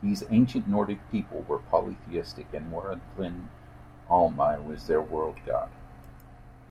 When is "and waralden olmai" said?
2.54-4.62